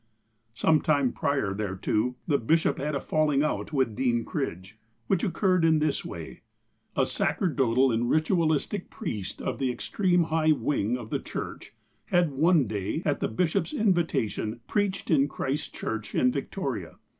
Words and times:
Some 0.55 0.81
time 0.81 1.11
prior 1.11 1.53
thereto, 1.53 2.15
the 2.25 2.39
bishop 2.39 2.79
had 2.79 2.85
had 2.87 2.95
a 2.95 2.99
falling 2.99 3.43
out 3.43 3.71
with 3.71 3.95
Dean 3.95 4.25
Cridge, 4.25 4.79
which 5.05 5.23
occurred 5.23 5.63
in 5.63 5.77
this 5.77 6.03
way: 6.03 6.41
A 6.95 7.05
sacerdotal 7.05 7.91
and 7.91 8.09
ritualistic 8.09 8.89
i^riest 8.89 9.41
of 9.41 9.59
the 9.59 9.69
extreme 9.71 10.23
high 10.23 10.53
wing 10.53 10.97
of 10.97 11.11
the 11.11 11.19
Church 11.19 11.75
had 12.05 12.31
one 12.31 12.65
day, 12.65 13.03
at 13.05 13.19
the 13.19 13.27
bishop's 13.27 13.73
invita 13.73 14.27
tion, 14.27 14.59
iDreached 14.67 15.13
in 15.13 15.27
Christ's 15.27 15.69
Church 15.69 16.15
in 16.15 16.31
Victoria. 16.31 16.95